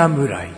[0.00, 0.48] 侍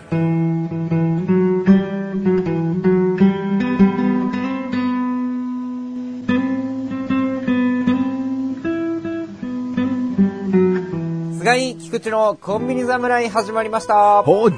[11.40, 14.22] 菅井菊池のコンビニ侍始まりました。
[14.22, 14.50] 始まっ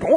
[0.00, 0.16] たよ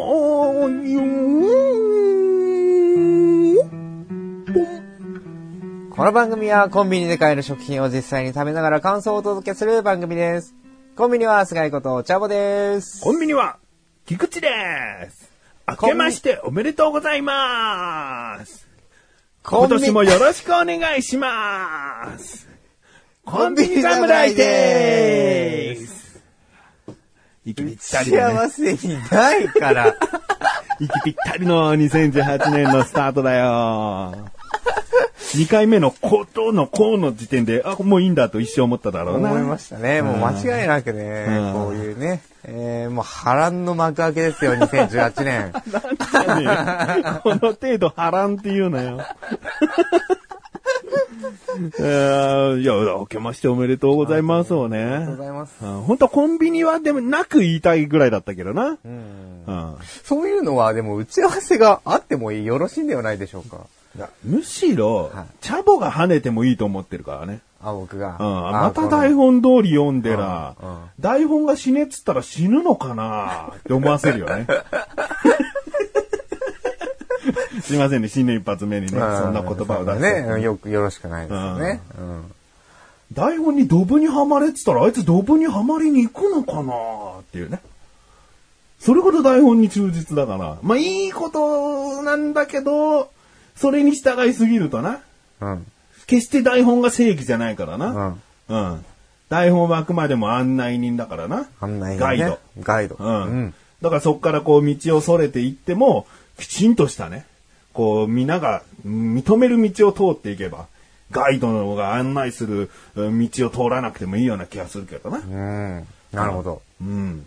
[5.91, 10.62] この番組はコンビニで買える食品を実際に食べながら感想をお届けする番組です。
[10.95, 13.02] コンビニは菅井ことチャボです。
[13.02, 13.57] コンビニは、
[14.05, 14.47] 菊池で
[15.09, 15.31] す。
[15.67, 18.67] 明けましておめでとうございます。
[19.41, 22.47] 今年もよろしくお願いします。
[23.25, 26.21] コンビニ侍でーす。
[27.44, 28.36] 息ぴったりだね。
[28.47, 29.95] 幸せにないから。
[30.80, 34.30] 息ぴったりの2018年のスタートだよ。
[35.36, 39.31] 2回目のことのこうの時点で、あ、もういいんだと一生思っただろうな。
[39.31, 40.02] 思いましたね。
[40.02, 45.54] もう間違いなくね、うんこういうね、えー、もう波乱の幕開けですよ、2018年。
[47.23, 49.02] この程度波乱って言うなよ。
[51.80, 55.17] えーいや、明けましておめでとうございますをありがとうごね。
[55.17, 55.54] ざいます。
[55.61, 58.78] うん本当はコンビニはでもなく言いたいぐらいだったけどな。
[58.84, 63.58] うんうんそういうのは、でも打ち合わせがあってもよろしいんではないでしょうか。
[64.23, 67.41] むしろはい、チャボが跳ねてもいいと思ってるからね。
[67.61, 68.17] あ、僕が。
[68.19, 74.47] うん、あまた台本通り読んでらうんうん、台本が死ねっつったら死ぬのかなって思わせるよね。
[77.61, 80.21] すいませんね、新年一発目にね、そんな言葉を出して。
[80.23, 81.81] ね、よくよろしくないですよね。
[81.97, 82.31] うん
[83.14, 87.61] 台本にドブにはまれって言ったら、あいつドブにはまりに行くのかなっていうね。
[88.80, 90.58] それほど台本に忠実だから。
[90.61, 93.11] まあ、いいことなんだけど、
[93.55, 94.99] それに従いすぎるとな。
[95.41, 95.65] うん。
[96.08, 97.91] 決して台本が正義じゃないからうな。
[97.91, 98.21] ん。
[98.49, 98.86] うん。
[99.30, 101.47] 台本はあくまでも案内人だからな。
[101.59, 102.39] 案内、ね、ガイド。。
[102.59, 102.95] ガイド。
[102.99, 103.53] うん。
[103.81, 107.25] だからそこからこう道をそれていっても、きちんとしたね、
[107.73, 110.67] こう皆が認める道を通っていけば、
[111.11, 115.17] ガイドのが案内するうん道を通らなくてもいいような気がするけどな。
[115.17, 115.87] うん。
[116.11, 116.61] なるほど。
[116.81, 117.25] うん。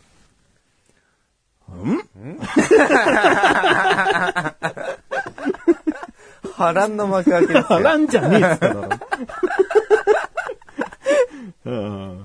[6.56, 7.82] 波乱の幕開けです波よ。
[7.82, 8.88] 乱じゃねえっつっただろ。
[11.66, 12.24] うん。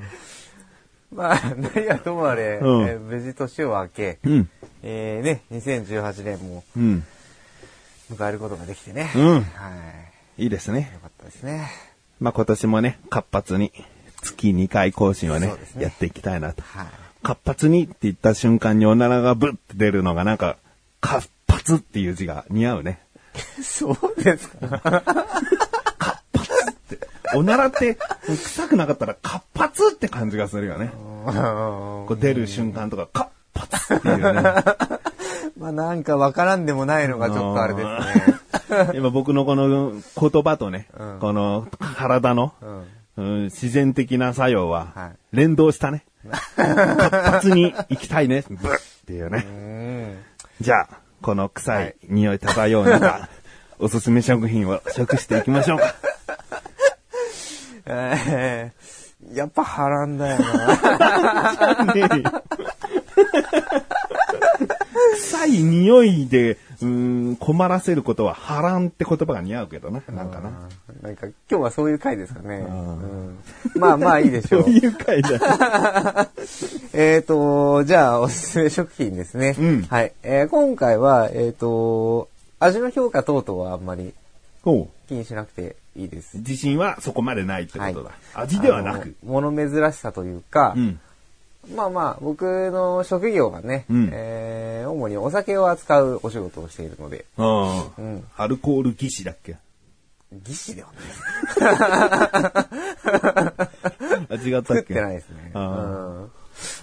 [1.14, 4.50] まあ、何はともあれ、うんえー無事年を明け、うん。
[4.84, 7.04] えー、ね、2018年もうん。
[8.12, 9.12] 迎えることができてね。
[9.16, 9.42] うんは
[10.38, 10.44] い。
[10.44, 11.00] いいですねよ。
[11.00, 11.68] かったですね。
[12.20, 13.72] まあ今年もね、活発に
[14.22, 16.62] 月2回更新をねねやっていきたいなと。
[16.62, 16.88] はい。
[17.24, 20.58] 活発にって言った瞬間におならがブッて出るのがなんか、
[21.02, 23.00] 活発っていう字が似合うね。
[23.64, 24.82] そうですか？
[27.34, 27.98] おならって
[28.28, 30.92] 臭くなかったら活発って感じがするよね。
[31.26, 34.42] こう出る瞬間とか活発っていうね。
[35.58, 37.88] まあなんかわからんでもないのがちょっとあれです
[38.74, 38.92] ね。
[38.98, 42.86] 今僕のこの言葉とね、うんこの体の、うん。
[43.18, 46.04] うん自然的な作用ははい連動したね。
[46.56, 48.44] 活発に行きたいね。
[48.50, 49.52] ブッっていうねう。
[49.52, 50.18] ん。
[50.62, 50.88] じゃあ、
[51.22, 53.30] この臭い匂い漂う中、
[53.80, 55.96] おすすめ食品を食していきましょうか。
[57.86, 60.80] えー、やっぱ波乱だよな。
[65.16, 70.02] 臭い匂いで、うーん、困らせることは波乱って言葉が似合うけどな。
[70.10, 70.52] なんかな。
[71.02, 72.58] なんか今日はそういう回ですかね。
[72.58, 73.40] うん、
[73.76, 74.72] まあまあいいでしょうそう。
[74.72, 75.30] いう回だ。
[76.94, 79.56] えっと、じゃあおすすめ食品ですね。
[79.58, 80.14] うんはい。
[80.24, 82.30] えー今回は、えっ、と、
[82.60, 84.14] 味の評価等々はあんまり
[85.08, 86.38] 気にしなくていいです。
[86.38, 88.12] 自信はそこまでないってことだ。
[88.34, 89.16] 味ではなく。
[89.24, 91.00] 物珍しさというか、うん。
[91.76, 94.10] まあまあ、僕の職業がね、うん。
[94.12, 98.24] えー主にお酒を扱うお仕事をしているので、ああ、うん。
[98.36, 99.56] アルコール技師だっけ？
[100.34, 100.90] 技師では
[101.60, 101.78] ない。
[104.30, 105.52] あ違った作っっけてないですね。
[105.54, 105.62] うあ。
[106.26, 106.32] ん。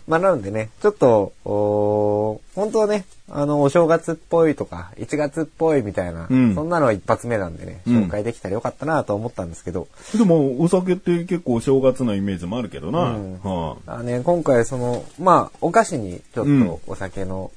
[0.06, 13.10] まあなのでね、ちょっと、おー本当はね、あの、お正月っぽいとか、1月っぽいみたいな、うんそんなのは一発目なんでね、うん紹介できたらよかったなと思ったんですけど、でも、お酒って結構お正月のイメージもあるけどな。
[13.10, 17.50] うんはあね、今回その、まあ、お菓子にちょっうんとお酒の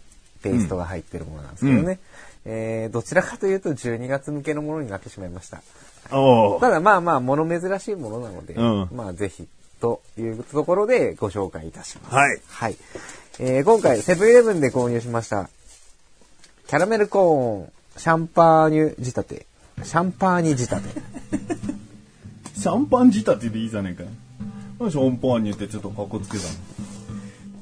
[0.43, 1.99] テイストが入ってるものなんですけどね、
[2.45, 5.61] えーどちらかというと12月向けのものになってしまいました。
[6.09, 9.47] ただまあまあ、物珍しいものなので、うんまあぜひ、
[9.79, 12.15] というところでご紹介いたします。
[12.15, 12.41] はい。
[12.47, 12.77] はい。
[13.39, 15.49] えー今回、セブンイレブンで購入しました、
[16.71, 19.45] キャラメルコーン、シャンパーニュ仕立て、
[19.83, 21.01] シャンパーニュ仕立て。
[22.57, 24.89] シャンパン仕立てでいいじゃねえかよ。
[24.89, 26.49] シャンパーニュってちょっとかっこつけたの？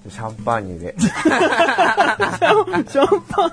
[0.09, 0.95] シャンパーニュで。
[0.99, 3.51] シャンパン、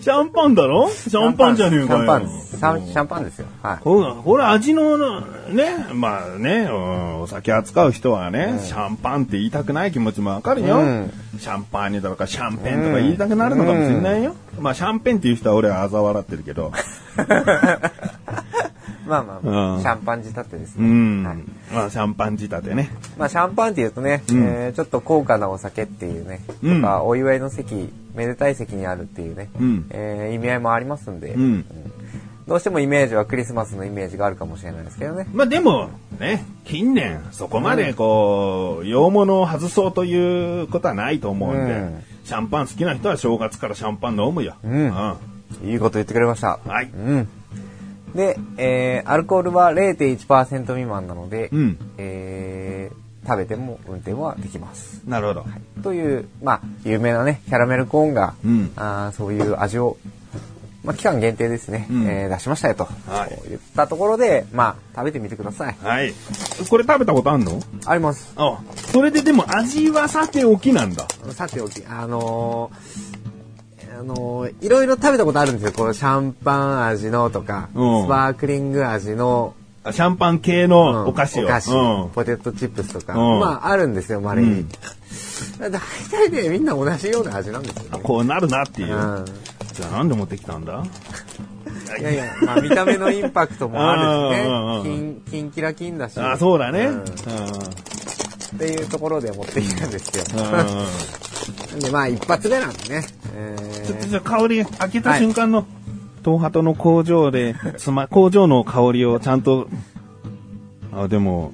[0.00, 0.90] シャンパンだろ？
[0.90, 2.00] シャンパンじゃねえかよ。
[2.00, 2.56] シャンパンです。
[2.56, 3.46] シャンシャンパンですよ。
[3.62, 3.76] はい。
[3.78, 10.78] ほら、これ味の、ね、まあね、うんお酒扱う人はね、シャンパンって言いたくない気持ちもわかるよ。
[10.78, 14.34] うんシャンパーニュとかシャンペンとか言いたくなるのかもしれないよ。
[14.58, 16.72] まあシャンペンっていう人は俺は嘲笑ってるけど。
[19.06, 20.88] まあまあまあ、うんシャンパン仕立てですうね。
[20.88, 21.24] ん。
[21.24, 21.36] はい
[21.72, 22.90] まあシャンパン仕立てね。
[23.18, 31.64] まあ、シャンパンって言うとね、うんえーちょっと高価なお酒っていうね、うんとか、お祝いの席、めでたい席にあるっていうね、うんえー意味合いもありますんで、うん
[32.46, 35.28] どうしてもイメージはクリスマスのイメージがあるかもしれないですけどね。
[35.32, 44.54] まあでも、ね、近年、そこまでこう、洋物を外そうということはないと思うんで、うんシャンパン好きな人は正月からシャンパン飲むよ。
[44.64, 44.92] うん
[45.64, 46.58] いいこと言ってくれました。
[46.64, 46.88] はい。
[46.94, 47.28] うん。
[48.14, 51.78] で、えーアルコールは0.1%未満なので、うん。
[51.98, 55.00] えー食べても運転はできます。
[55.06, 55.46] なるほど。
[55.84, 59.96] という、まあ、有名なね、キャラメルコーンが、うんあーそういう味を、
[60.82, 65.76] まあ、期間限定ですね、うんえー出しましたよと、はい言ったところで、まあ、食べてみてください。
[65.80, 66.12] はい。
[66.68, 67.60] これ食べたことあんの？
[67.86, 68.32] あります。
[68.34, 71.06] あ、それででも味はさておきなんだ。
[71.30, 73.11] さておき、あのー
[74.02, 75.72] あのーいろいろ食べたことあるんですよ。
[75.72, 79.54] このシャンパン味のとか、うんスパークリング味の、
[79.84, 81.44] あシャンパン系うんのお菓子を。
[81.44, 84.48] お菓子うんポテトチップスとか、うんまあ、あるんですよ、まれに。
[84.48, 84.68] うん
[85.60, 88.02] 大体ね、みんな同じような味なんですよあね。
[88.02, 88.96] こうなるなっていう。
[88.96, 89.24] うん
[89.72, 90.84] じゃあなんで持ってきたんだ？
[91.98, 94.90] いやいや、まあ見た目のインパクトもあるしうんうんうんね。
[94.90, 96.18] 金、金キラ金だし。
[96.20, 96.86] あ、そうだね。
[96.86, 97.02] ううんん。
[97.02, 97.04] っ
[98.58, 100.24] ていうところで持ってきたんですよ。
[101.72, 103.06] うん で、まあ一発目なんでね。
[103.34, 105.66] えちょっと香り開けた瞬間の、
[106.24, 109.68] 東ハトの工場で、つま、工場の香りをちゃんと、
[110.92, 111.52] あ、でも、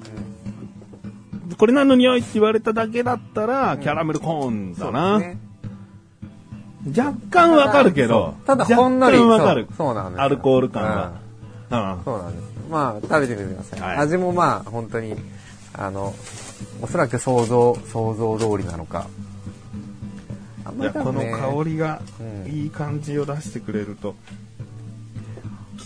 [1.59, 5.21] これ何の匂いって言われただけだったら、キャラメルコーンだな。
[6.97, 9.95] 若干わかるけど、ただほんのりわかるそう。
[9.95, 11.13] なんですよアルコール感は。
[11.71, 12.49] うんそうなんです。
[12.71, 13.81] まあ食べてみてください。
[13.81, 15.17] はい味もまあ本当に、
[15.75, 16.15] あの、
[16.81, 19.07] おそらく想像、想像通りなのか。
[20.69, 24.15] あんいや、この香りがうんいい感じを出してくれると。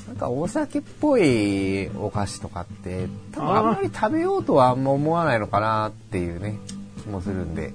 [0.08, 6.58] なんかお酒っぽいお菓子とかって、多分あんまり食べようとはあんま思わないのかなっていうね、
[7.02, 7.72] 気もするんで。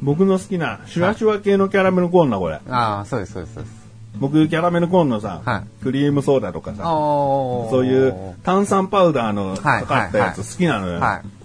[0.00, 2.60] 僕の好きなシュワシュワ系のキャラメルコーンだ、これ。
[2.68, 3.78] ああ、そうです、そうです、そうです。
[4.20, 11.00] 僕、キャラメルコーンのさ、はいクリームソーダとかさ、そういう炭酸パウダーのかかったやつはい好きなのよ。
[11.00, 11.37] はい。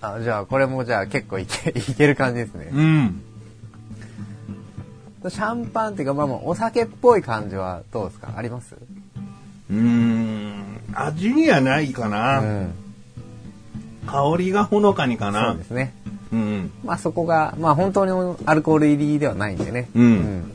[0.00, 2.70] あ、じゃあ、これもじゃあ結構いけ、 いける感じですね。
[2.72, 3.20] うん。
[5.28, 8.28] シャンパンっていうか、まあまあ、お酒っぽい感じはどうですか？
[8.36, 8.76] あります？
[9.70, 10.62] うーん。
[10.94, 12.40] 味にはないかうな。
[12.40, 12.70] ん。
[14.06, 15.64] 香りがほのかにかそうなで。
[15.64, 15.92] すね。
[16.32, 16.70] うん。
[16.84, 19.88] まあそこが、まあ本当にアルコール入りではないんでね。
[19.94, 20.52] うん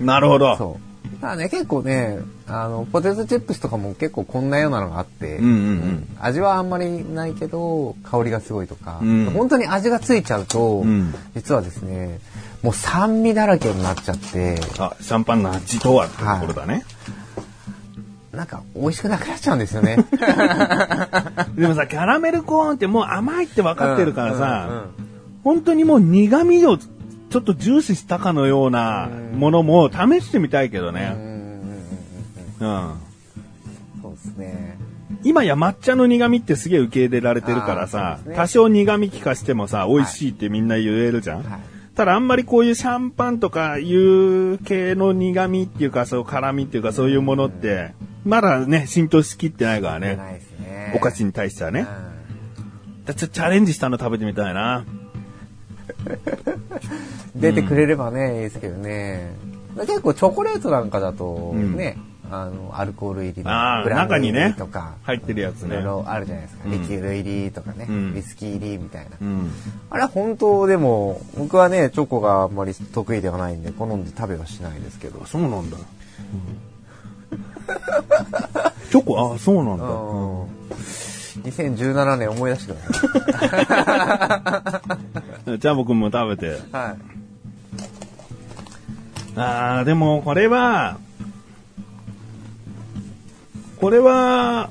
[0.00, 0.56] なるほど。
[0.56, 0.78] そ
[1.16, 1.20] う。
[1.20, 12.20] ただね、結構ね、あの、ポテトチップスとかも結構こんなようなのがあって、うんうんうん味はあんまりないけど、香りがすごいとか、うん本当に味がついちゃうと、うん実はですね、
[12.62, 16.84] もう酸味だらけになっちゃって、あ、シャンパンの味とはってところだね。
[18.32, 19.96] なんか美味しくなくなっちゃうんですよね。
[21.56, 25.06] でもさ、キャラメルコーンってもう甘いって分かってるからさ、うんうんうん
[25.46, 26.76] 本当にもう苦味を
[27.36, 31.12] ちょっと重視したかのようなものも試してみたいけどね。
[32.60, 32.94] うん。
[34.00, 34.78] そうですね。
[35.22, 41.42] 今や抹茶の苦味ってすげえ受け入れられてるからさ、ね多少苦味効かしてもさ、美味しいってみんな言えるじゃん。
[41.42, 41.60] はい
[41.94, 50.16] ただあんまりこういうシャンパンとかいう系の苦味っていうか、そう辛味っていうかそういうものって、まだね、浸透しきってないからね。
[50.60, 50.92] ね。
[50.94, 51.80] お菓子に対してはね。
[51.80, 52.16] うん
[53.06, 54.84] だちょっとチャレンジしたの食べてみたいな。
[57.36, 59.30] 出てくれればね、いいですけどね。
[59.80, 61.98] 結構チョコレートなんかだとね、
[62.30, 63.50] あの、アルコール入りの
[63.84, 65.84] ブランド入中にねりとか、、入ってるやつねいろい。
[65.84, 66.62] ろあるじゃないですか。
[66.64, 69.10] うんリキュール入りとかね、うんウイスキー入りみたいな。
[69.20, 69.50] うん。
[69.90, 75.24] あれは本当でも、僕はね、チョコがあんまり得意ではないんで、好んで食べはしないですけど。
[75.26, 75.76] そうなんだ。
[78.90, 79.84] チョコあ、そうなんだ。
[79.84, 79.88] う
[80.44, 80.46] ん
[81.42, 82.76] 2017年思い出してく
[83.32, 85.26] ださい。
[85.58, 86.58] じゃあ僕も食べて。
[86.72, 86.98] はい。
[89.38, 90.98] あー、でもこれは、
[93.76, 94.70] これは、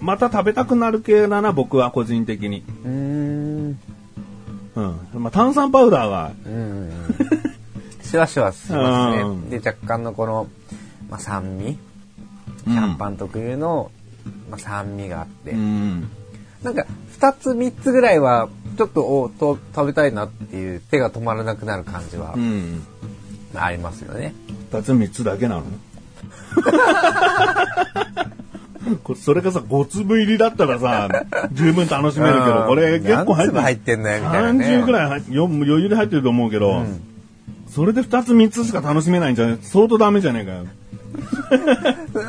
[0.00, 2.62] また食べたくなる系だな、僕は個人的に。
[2.84, 3.78] うーん。
[4.74, 4.98] うん。
[5.14, 6.90] まあ、炭酸パウダーが、うん。
[8.02, 9.58] シュワシュワしますうんね。
[9.58, 10.46] で、若干のこの、
[11.08, 11.78] まあ、酸味。
[12.66, 13.90] シャンパン特有の、
[14.50, 16.10] まあ、酸味があって、うん。
[16.64, 16.86] なんか
[17.20, 22.82] 2つ3つぐらいはちょっとおと食べたいなっていう手が止まらなくなる感じはうん。
[23.54, 24.34] ありますよね。
[24.72, 25.64] 二つ三つだけなの？
[29.16, 31.08] それがさ、5粒入りだったらさ、
[31.52, 36.84] 十分楽しめるけど、これ結構入って入ってんのよみたいなね30ぐらい余裕で入ってると思うけど、
[37.70, 40.66] それで2つ3つしか楽しめないんじゃね相当ダメじゃねえかよ。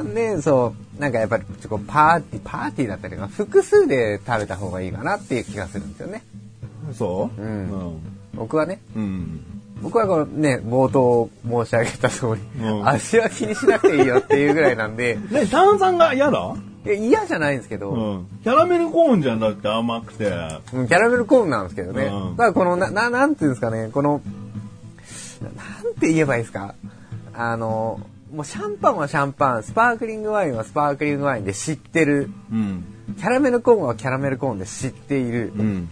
[0.15, 6.23] で、そう、なんかやっぱりちょっとパーティー、パーティーだったりとか複数で食べた方がいいかなっていう気がするんですよね。
[6.93, 7.41] そう？
[7.41, 7.99] うん
[8.35, 9.01] 僕はね、うん。
[9.01, 9.41] うん。
[9.81, 11.29] 僕はこのね、冒頭
[11.65, 16.55] 申し上げた通り、うん味は気にしなくていいよっていうぐらいなんで、 ね、炭酸が嫌だ？
[16.85, 18.27] いや嫌じゃないんですけど、うん。
[18.43, 20.31] キャラメルコーンじゃんだって甘くて。
[20.73, 22.05] うんキャラメルコーンなんですけどね。
[22.05, 24.21] うんだからこの、な、ななんていうんですかね、この、
[25.41, 26.75] ななんて言えばいいですか？
[27.33, 27.99] あの、
[28.35, 32.29] もうシャンパンはシャンパン、スパークリングワインはスパークリングワインで知ってる。
[32.51, 32.83] うん。
[33.17, 35.53] キャラメルコーンはキャラメルコーンで知っている。
[35.55, 35.89] うん。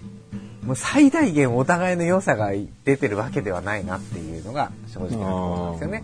[0.65, 2.51] もう最大限お互いの良さが
[2.83, 6.03] 出てるわけではないなっていうのが正直なところなんですよね。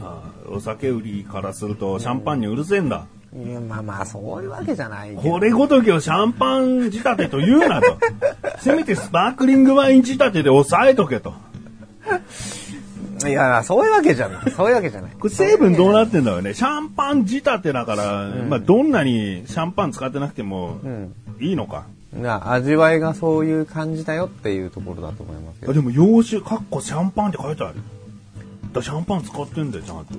[0.00, 3.06] あお酒売りからするとシャンパンにうるせえんだ。
[3.36, 7.98] いやまあまあそういうわけじゃないこれごときをシャンパン仕立てと言うなと。
[8.60, 11.34] せめてスパークリングワイン仕立てで抑えとけと。
[13.28, 14.50] いやそういうわけじゃない。
[14.50, 15.10] そういうわけじゃない。
[15.12, 16.54] これ成分どうなってんだろうね。
[16.54, 21.84] シャンパン仕立てだから、まあどんなにシャンパン使ってなくてもんいいのか。
[22.12, 25.72] な味わいがそういう感じだよっていうところだと思いますけど。
[25.72, 27.74] あでも洋酒、かっこシャンパンって書いてある。
[27.74, 27.86] だか
[28.76, 30.14] らシャンパン使ってんだよ、ちゃんと。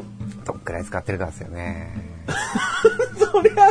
[0.46, 1.92] どっくらい使ってるかですよね。
[3.18, 3.70] そりゃ、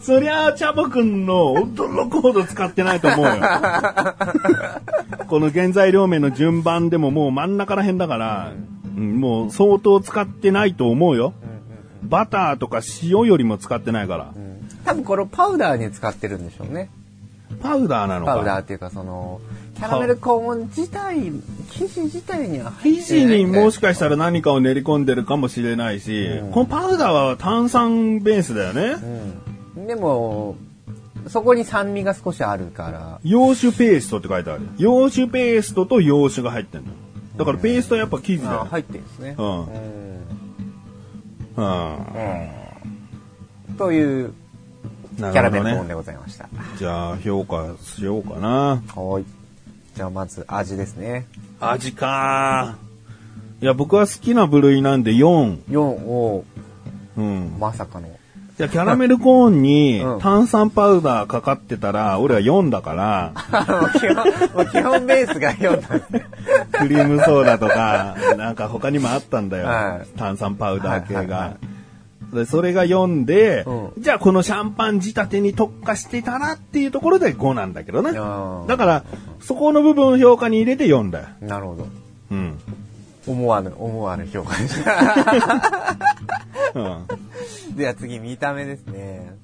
[0.00, 3.32] そりゃ、チャボくんの驚くほど使ってないと思うよ。
[5.28, 11.32] この原材料名の順番でももう真ん中ら辺だから、うんもう相当使ってないと思うよ。
[12.02, 14.32] バターとか塩よりも使ってないから。
[14.84, 16.90] 多分これパウダーに使ってるんでしょうね。
[17.62, 18.34] パウダーなのか。
[18.34, 19.40] パウダーっていうかその、
[19.76, 21.32] キャラメルコーン自体、
[21.70, 28.96] 生地自体には入生ってない地にもしかかしたら何かを練り込んでるかもしれないし、このパウダーは炭酸ベースだよね。
[29.02, 29.51] うん。
[29.76, 30.56] でも、
[31.28, 34.68] そこに酸味が少しあるから、洋酒ペーストって書いてある。
[34.78, 36.88] 洋酒ペーストと洋酒が入ってんの。
[37.36, 38.62] だからペーストはやっぱ生地だよ。
[38.62, 39.34] あ入ってるんですね。
[39.38, 39.60] うん
[41.56, 41.96] うん
[43.68, 43.74] うん。
[43.76, 44.32] という
[45.16, 45.58] キなャラメ。
[45.58, 46.48] ルコーンでございました。
[46.78, 48.82] じゃあ評価しようかな。
[48.94, 49.24] はい。
[49.94, 51.26] じゃあまず味ですね。
[51.60, 52.76] 味か
[53.60, 55.58] いや、僕は好きな部類なんで4。
[55.68, 56.44] 4を、
[57.16, 57.56] うん。
[57.60, 58.08] まさかの。
[58.62, 63.32] じゃあキャラメルコーンにうん炭酸パウダーかかってたら、俺は4だから、
[63.98, 64.06] 基
[64.54, 66.26] 本、基本ベースが4なんですね。
[66.70, 69.66] クリームソーダとか、なんか他にもあったんだよ。
[69.66, 71.56] はい炭酸パウダー系はいはいは
[72.30, 72.38] が。
[72.38, 78.12] でそれが4で、うじゃあこのシャンパン仕立てに特化してたらっていうところで5なんだけどね。
[78.16, 79.04] あだから、
[79.40, 81.26] そこの部分を評価に入れて4だよ。
[81.42, 81.88] ーなるほど。
[82.30, 82.58] うん。
[83.26, 85.96] 思わぬ、思わぬ評価でした。
[86.74, 86.80] う
[87.72, 87.76] ん。
[87.76, 89.34] では次、見た目ですね。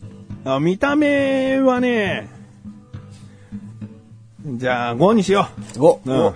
[0.45, 2.29] あ見た目はね、
[4.47, 5.99] じゃあ5にしよ5。
[6.05, 6.11] う。
[6.11, 6.35] うん。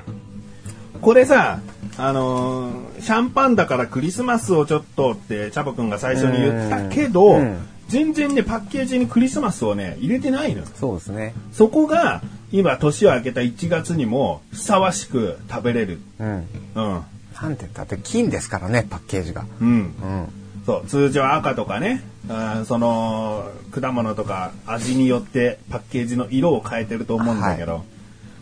[1.00, 1.60] これさ、
[1.96, 10.66] あのーシャンパンだからクリスマスをちょっとってチャボくんが最初に言ったけど、うん全然ね、パッケージにクリスマスをね、入れてないのよ。
[10.74, 11.34] そうですね。
[11.52, 16.00] そこが、今年を明けた1月にもふさわしく食べれる。
[16.18, 16.46] うん。
[16.74, 17.02] うん。
[17.42, 19.44] なんて言って金ですからね、パッケージが。
[19.60, 19.68] うん。
[19.68, 20.28] うん。
[20.64, 27.84] そう、通常赤とかね、うんその、果物とか味によってパッケージの色を変えてると思うんだけど、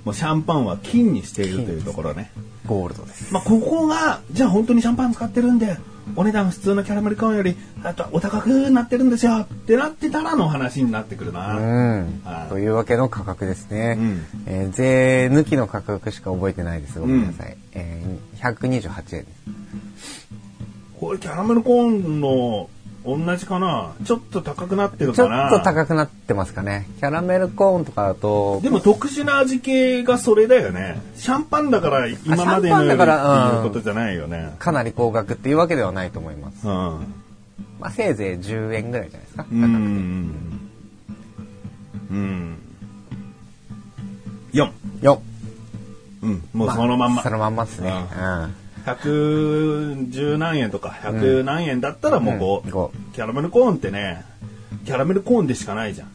[0.05, 2.31] もうシャンパンは金にしているというところね。
[2.67, 3.33] ゴールドです。
[3.33, 5.77] まあ、ここが、じゃあ本当にシャンパン使ってるんで、
[6.17, 11.57] お値段普通のキャラメルコーンより、あとお高くなってるんですよってなってたらの話になってくるな。
[11.57, 12.49] うんはい。
[12.49, 13.97] というわけの価格ですね。
[13.99, 16.99] うんえー税抜きの価格しか覚えてないです。
[16.99, 17.57] ごめんなさい。
[17.73, 19.33] えー、128円で
[19.99, 20.29] す。
[20.99, 22.69] これキャラメルコーンの
[23.05, 23.93] 同じかな？
[24.05, 26.87] ちょっと高くなってるちょかなっと高くなってますかね。
[26.99, 31.01] キャラメルコーンとかだと、でも特殊な味系がそれだよね。
[31.17, 34.55] シャンパンだから今までのよりっていうことじゃないよね。
[34.59, 36.69] かなり高額っていうわけではないと思います。
[36.69, 37.15] うん。
[37.81, 39.47] まあ、せいぜい10円ぐらいじゃないですか。
[39.51, 40.61] うん。
[42.11, 42.59] うん。
[44.53, 44.71] 4。
[45.01, 45.19] 4。
[46.23, 46.43] うん。
[46.53, 47.23] もうそのまんま。
[47.23, 47.91] そのまんまですね。
[47.91, 47.97] うう
[48.47, 48.55] ん。
[48.97, 54.25] 110何円とか100何円だったらもう5、うん五キャラメルコーンってね
[54.85, 56.09] キャラメルコーンでしかないじゃん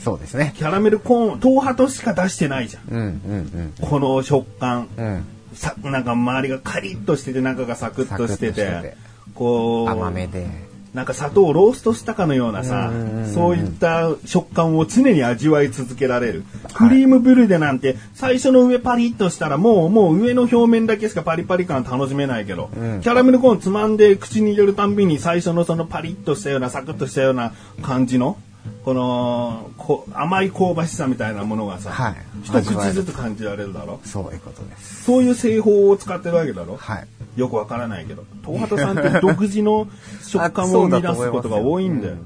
[0.00, 0.54] そうですね。
[0.56, 5.04] キャラメルコーン東波としか出してないじゃんうんうんこの食感うん。
[5.04, 5.24] うん。
[5.52, 8.96] さなんか周りがカリッとしてて中がサクッとしててサクッとしてて
[9.34, 10.69] こう甘めで。
[10.94, 12.90] なんか砂糖をローストしたかのようなさ、
[13.32, 16.44] そういった食感を常に味わい続けられる。
[16.74, 28.36] クリームブルデなんて最初の上パリッとしたらもう、もう上の表面だけしかパリパリ感楽しめないけど、キャラメルコーンつまんで口に入れるたんびに最初のそのパリッとしたようなサクッとしたような感じの、
[28.84, 34.00] このこ甘い香ばしさみたいなものがさ、はい一口ずつ感じられるだろ？
[34.04, 35.04] そういうことです。
[35.04, 36.76] そういう製法を使ってるわけだろ？
[36.76, 37.06] はい。
[37.36, 38.24] よくわからないけど。
[38.44, 39.86] 東畑さんって独自の
[40.22, 42.16] 食感を生み出すことが多いんだよ。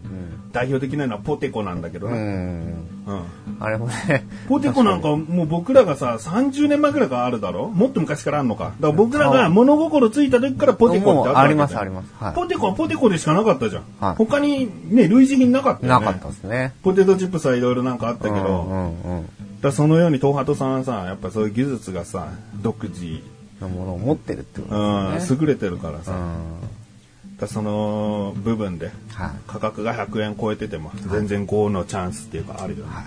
[0.53, 2.17] 代表的なのはポテコなんだけどうね。
[2.17, 2.21] ん。
[3.07, 3.23] うん
[3.61, 7.69] あれもね、 ポテコなんかもう僕らがさ、30年前くらいからあるだろ？
[7.69, 8.65] もっと昔からあるのか。
[8.65, 13.83] だから僕らが物心ついた時からポテコってあったわけだよもうありますありますはいポテコはポテコでしかなかったじゃん。
[14.01, 16.07] はい他にね、類似品なかったよね。
[16.07, 16.73] なかったですね。
[16.83, 19.29] ポテトチップスはいろいろなんかあったけど、うんうんうん。
[19.63, 22.29] らそのように東畑さんはさ、やっぱそういう技術がさ、
[22.63, 23.21] 独自、
[23.61, 25.43] のものを持ってるってこうん、とですよね。
[25.43, 27.39] 優れてるからさ、うん。
[27.39, 29.31] だその部分ではい。
[29.47, 32.93] 価格が100円超えてても全然5のチャンスっていうかあるよね。
[32.93, 33.05] はい。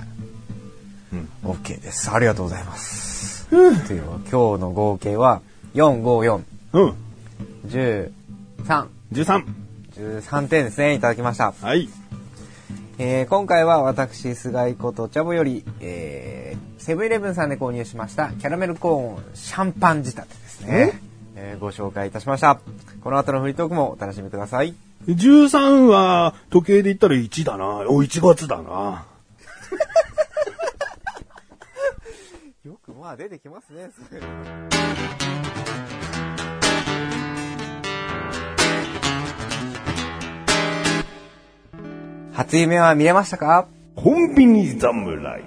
[1.13, 1.29] うん。
[1.43, 2.11] OK です。
[2.11, 3.47] ありがとうございます。
[3.49, 5.41] という今日の合計は、
[5.73, 6.41] 4、5、
[6.73, 6.93] うん。
[7.67, 8.11] 4、
[8.65, 9.45] 13、13。
[9.95, 10.93] 13点ですね。
[10.93, 11.53] いただきました。
[11.59, 11.89] はい。
[12.99, 21.01] えー今回は私、菅井ことチャボより、えーセブンイレブンさんで購入しましたキャラメルコーンシャンパン仕立てですね。
[21.35, 21.55] え？
[21.57, 22.59] ーご紹介いたしました。
[23.03, 24.73] この後のフリートークもお楽しみください。
[25.07, 27.65] 13は時計で言ったら1だな。
[27.89, 29.05] お、1月だな。
[32.65, 33.89] よくまあ出てきますね。
[42.33, 43.65] 初夢は見れましたか？
[43.95, 45.45] コンビニ侍。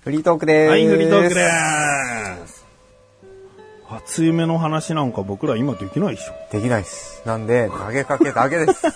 [0.00, 0.70] フリートークです。
[0.70, 1.48] はい、フリートークで
[2.48, 2.66] す。
[3.86, 6.32] 初夢の話なんか僕ら今できないでしょ。
[6.50, 7.22] できないです。
[7.26, 8.82] なんで、投げかけだけです。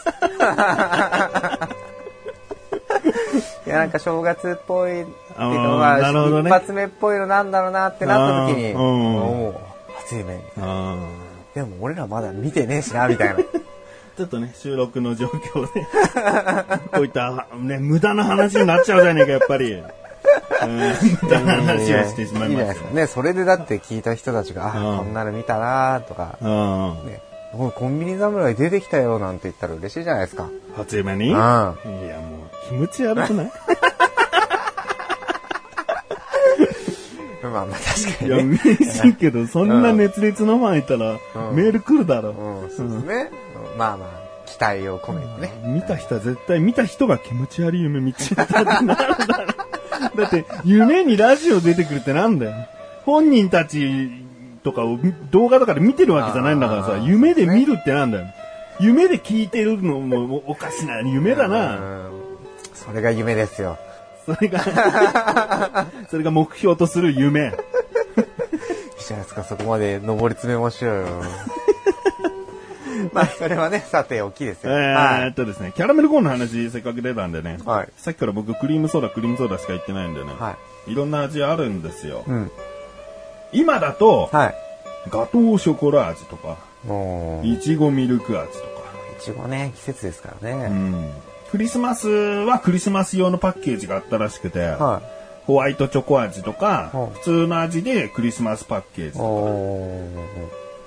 [3.67, 9.55] いや、なんか正月っぽいっていうあのが、ね一発目っぽいのなんだろうなってなった時に、もう、
[10.01, 10.41] 初夢。
[10.59, 10.99] あ
[11.55, 13.37] でも俺らまだ見てねえしな、みたいな。
[14.17, 15.87] ちょっとね、収録の状況で、
[16.93, 19.73] こういった、ね、無駄な話になっちゃうじゃねえか、やっぱり。
[19.75, 20.77] うん、
[21.23, 22.91] 無駄な話をしてしまいましたないですか。
[22.95, 27.07] ね、それでだって聞いた人たちが、うんあ、こんなの見たなとか、うん。
[27.07, 27.21] ね、
[27.53, 30.49] コンビニ侍出てきたよなんて言ったら嬉しいじゃないですか。
[30.77, 31.27] 初夢に？
[31.27, 31.37] いうん。
[31.37, 31.75] や、も
[32.47, 33.53] う、気持ち悪くない？
[37.43, 38.59] まあまあ確かいや、にね。
[38.65, 41.13] 嬉しいけど、そんな熱烈なファンいたら、
[41.51, 42.31] うんメール来るだろ。
[42.31, 43.31] うん、そうですね。
[43.77, 44.09] まあまあ、
[44.47, 45.75] 期待を込めてね。
[45.75, 49.47] 見た人は絶対、見た人が気持ち悪い夢見ちゃったってなるだろ。
[50.17, 52.53] だって、夢にラジオ出てくるってなんだよ。
[53.05, 54.11] 本人たち
[54.63, 54.99] とかを
[55.31, 58.27] 動画とかで見てるわけじゃないんだからさ、夢で見るってなんだよ。
[58.81, 61.77] 夢で聞いてるのもおかしな夢だな。
[61.77, 62.23] うん
[62.85, 63.79] それが夢ですよ。
[64.27, 64.61] それが、
[66.11, 67.47] それが目標とする夢。
[67.47, 67.51] いい
[69.07, 71.07] じゃないですか、そこまで上り詰めましょうよ。
[73.13, 74.75] まあ、それはね、さておきですえよ。
[74.75, 77.59] ーっとですね、キャラメルコーンの話せっかく出たんでね。
[77.65, 77.89] はい。
[77.97, 80.33] さっきから僕クリームソーダ、クリームソーダしか言ってないんでね。
[80.39, 80.93] はい。
[80.93, 82.25] いろんな味あるんですよ。
[82.27, 82.51] うん。
[83.53, 84.55] 今だと、はい。
[85.11, 86.57] ガトーショコラ味とか、
[87.43, 88.63] いいちごミルク味とか。
[89.21, 90.69] ちごね、季節ですからうね。
[90.69, 91.11] ん。
[91.51, 95.03] クリスマスはクリスマス用のパッケージがあったらしくて、は
[95.47, 99.13] ホワイトチョコ味とかうん、普通の味でクリスマスパッケーい。
[99.13, 99.19] ジ。
[99.19, 100.07] お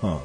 [0.02, 0.16] ー。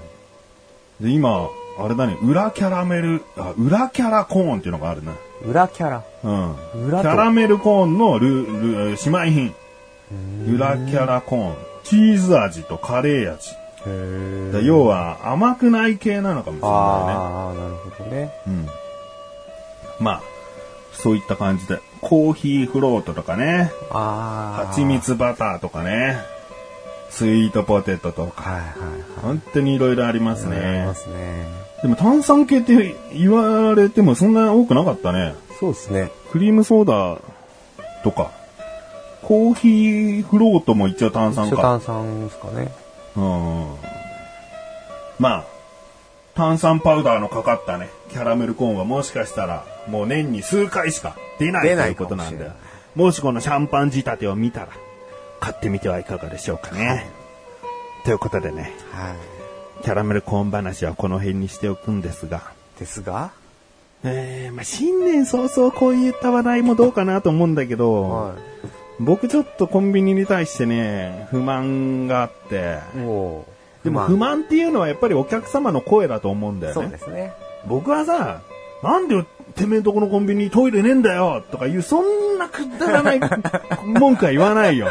[1.00, 1.06] うん。
[1.06, 1.48] で、今、
[1.78, 5.12] あれだね、裏キャラメル、あ、裏キャラコーンっていうのがあるね。
[5.44, 6.04] 裏キャラ。
[6.22, 6.86] うん。
[6.86, 9.54] 裏とキャラメルコーンのル、ル、姉妹品。
[10.46, 11.54] 裏キャラコーン。
[11.84, 13.50] チーズ味とカレー味。
[13.86, 16.78] へだ要は甘くない系なのかもしれないね。
[17.14, 18.30] ああ、なるほどね。
[18.46, 18.66] うん。
[19.98, 20.22] まあ、
[20.92, 21.80] そういった感じで。
[22.02, 23.70] コーヒーフロートとかね。
[23.90, 24.66] ああ。
[24.68, 26.18] 蜂蜜バターとかね。
[27.10, 28.50] スイートポテトとか。
[28.50, 28.70] はいはいはい。
[29.22, 30.94] 本当にいろいろありますありねま。
[30.94, 31.46] すね。
[31.82, 35.34] でも炭酸系って言われてもそんな多くなかったね。
[35.58, 36.10] そうですね。
[36.30, 37.20] クリームソーダ
[38.04, 38.30] とか。
[39.30, 41.54] コーヒーフロートも一応炭酸か。
[41.54, 42.72] 一応炭酸ですかね。
[43.14, 43.76] うん。
[45.20, 45.44] まあ、
[46.34, 52.56] 炭酸パウダーのかかったね、キャラメルコーンはもしかしたら、もう年に数回しか出ないということなんでか
[52.96, 54.70] もしこのシャンパン仕立てを見たら、
[55.38, 57.06] 買ってみてはいかがでしょうかね。
[58.04, 59.84] ということでね、はい。
[59.84, 63.30] キャラメルコーン話はこの辺にしておくんですが、ですが、
[64.02, 68.34] えー、まあ新年早々こういった話題もどうかなと思うんだけど、は
[69.00, 72.78] 僕ちょっとコンビニに対してね、不満があって、
[73.82, 76.82] でも不満っていうのはやっぱりお客様の声だと思うんだよね。
[76.82, 77.32] そうですね。
[77.66, 78.42] 僕はさ、
[78.82, 83.20] なんでてめえとこのコンビニトイレねえんだよとかいう、そんなくだらない
[83.84, 84.88] 文句は言わないよ。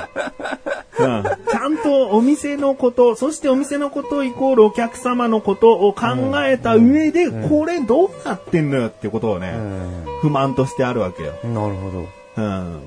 [1.00, 6.08] うん、ちゃんとお店のこと、そしてお店のことイコールお客様のことを考
[6.44, 9.54] えた上で、これどうなってんのよってことをね、
[10.22, 11.34] 不満としてあるわけよ。
[11.44, 11.54] うん。
[11.54, 12.44] なるほど。
[12.44, 12.82] うん。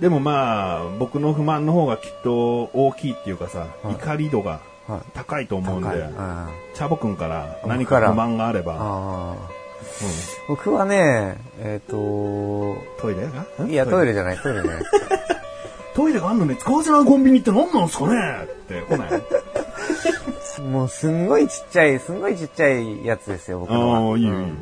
[0.00, 9.36] でもまあ、僕の不満の方がきっと大きいっていうかさ、はい怒り度がはい高いと思うんで、高いあチャボくんから僕から何か不満があれば、あ。
[10.48, 11.96] 僕はね、えっ、と、
[13.00, 13.28] トイレ？
[13.28, 14.06] がいや、トイレ。
[14.06, 14.82] レじゃない、トイレじゃない。
[15.94, 19.22] トイレがあんのに使わせないコンビニって何なんすかねって来ない？
[20.62, 23.98] もうすんごいちっちゃい、すんごいちっちゃいやつですよ、僕のは。
[23.98, 24.32] ああ、いいいいよ。
[24.34, 24.52] いいよ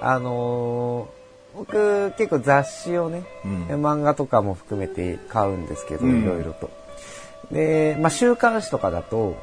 [0.00, 1.19] あのー
[1.54, 6.70] 僕結構雑誌をね、うん漫画とかも含めて買うんですけど、うんいろいろと。
[7.50, 9.34] で、まあ、週刊誌とかだと、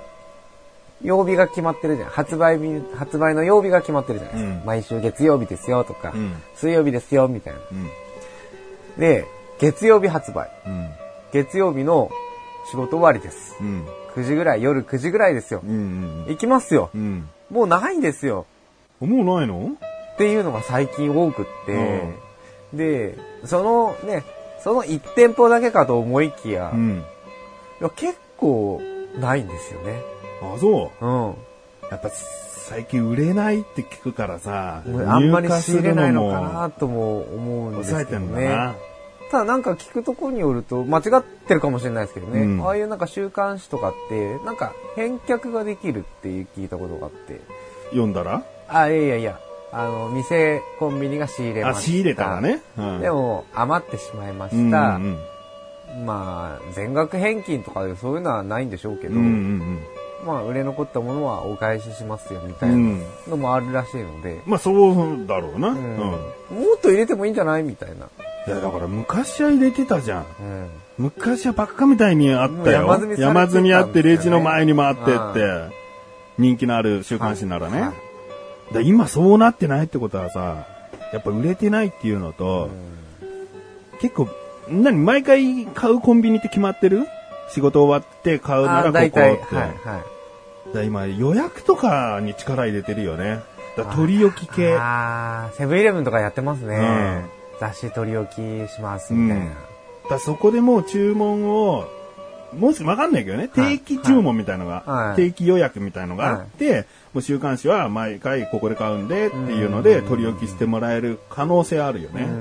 [1.04, 2.10] 曜日が決まってるじゃん。
[2.10, 4.60] 発売日、発売の曜日が決まってるじゃないですか。
[4.60, 7.60] うん毎週月曜日ですよとか、うん水曜日ですよみたいな。
[7.72, 7.90] うん。
[9.00, 9.26] で、
[9.60, 10.50] 月曜日発売。
[10.66, 10.90] うん。
[11.34, 12.10] 月曜日の
[12.72, 13.56] 仕事終わりです。
[13.60, 13.86] うん。
[14.16, 15.62] 9時ぐらい、夜9時ぐらいですよ。
[15.64, 16.26] うん。
[16.28, 16.90] 行きますよ。
[16.96, 17.30] うん。
[17.52, 18.46] もうないんですよ。
[19.00, 19.72] もうないの？
[20.18, 22.14] っていうのが最近多くって、
[22.74, 24.24] で、そのね、
[24.64, 27.04] その1店舗だけかと思いきや、いうん。
[27.80, 28.82] や結構
[29.20, 30.02] ないんですよね。
[30.42, 31.06] あ、そう。
[31.06, 31.36] うん。
[31.92, 38.76] やっぱ最近売れないって聞くからさ、あんまり仕入れないのかなとも思うんです抑えてけどね。
[39.30, 47.40] ただなんか聞くところによると、間違ってるかもしれないですけどね、うんああいうなんか週刊誌とかって、なんか返却ができるっていう聞いたことがあって、
[47.92, 48.44] 読んだら？
[48.68, 49.40] あ、いやいやいや、
[49.72, 51.82] あの、店、コンビニが仕入れまあ、した。
[51.84, 52.62] 仕入れたらね。
[52.78, 54.96] うんでも、余ってしまいまうんうんした。
[54.96, 55.18] うん
[56.06, 59.80] まあ、全額返金とかでそういうのはないんでしょうけど、うんうん
[60.26, 63.02] まあ、売れ残ったものはお返ししますよみたいなうん。
[63.30, 65.70] のもあるらしいので、まあそうだろうな。
[65.70, 66.00] ううんん。
[66.00, 66.14] も
[66.76, 68.08] っと入れてもいいんじゃないみたいな。
[68.48, 70.26] いやだから昔は入れてたじゃん。
[70.42, 70.70] うん。
[70.98, 72.74] 昔はばっかみたいにあったもうよ。
[72.74, 75.76] 山積みね山積みあってレジの前に回ってって、
[76.38, 77.82] 人気のある週刊誌ならね。
[77.82, 78.07] はい
[78.74, 80.66] だ今そうなってないってことはさ、
[81.14, 82.70] やっぱ売れてないっていうのと、
[84.02, 84.28] 結構、
[84.70, 87.08] 何毎回買うコンビニって決まってる？
[87.50, 89.20] 仕事終わって買うならあここって。
[89.20, 90.04] はい、は
[90.72, 90.76] い。
[90.76, 93.40] だ今予約とかに力入れてるよね。
[93.78, 94.76] だ取り置き系。
[94.76, 96.76] ああ、セブンイレブンとかやってますね。
[96.76, 99.46] うん雑誌取り置きしますみたいな。
[99.46, 99.60] だか
[100.12, 101.88] らそこでもう注文を、
[102.54, 112.22] もしわかんないけどね、はい定期注文みたいのが、はい定期予約みたいのがあって、もう週刊誌は毎回ここで買うんでっていうので取り置きしてもらえる可能性あるよね。
[112.22, 112.36] なる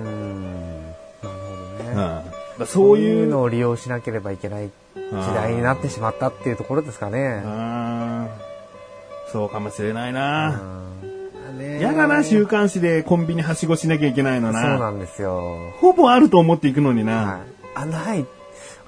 [1.23, 1.91] ほどね。
[1.91, 2.23] だか
[2.59, 7.43] らそそうういいううのを利用しなければいけない時代になってしまったっていうところですかね。
[9.33, 10.61] そうかもしれないな。
[10.63, 10.87] うん
[11.79, 14.79] 嫌だな、週刊誌でコンビニはしごしなきゃいけないのそうな。
[14.79, 15.57] なんですよ。
[15.81, 17.41] ほぼあると思っていくのにはいな。。
[17.75, 18.27] あ、ない。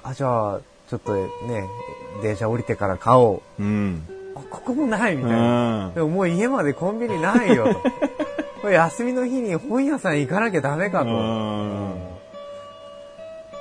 [0.03, 1.29] あ、じゃあ、ちょっとね、
[2.23, 3.63] 電車降りてから買おう。
[3.63, 4.03] うん。
[4.35, 5.87] あここもないみうたいな。
[5.89, 7.79] んでももう家までコンビニないよと。
[8.61, 12.08] これ休みの日に本屋さん行かなきゃダメかと。